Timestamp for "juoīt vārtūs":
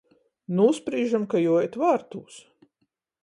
1.43-2.39